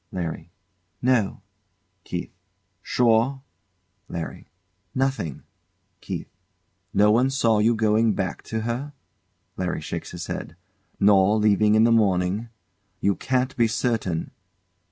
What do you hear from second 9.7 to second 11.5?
shakes his head.] Nor